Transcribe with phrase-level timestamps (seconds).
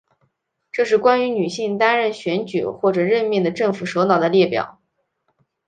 [0.71, 4.79] 这是关于女性担任选举或者任命的政府首脑的列表。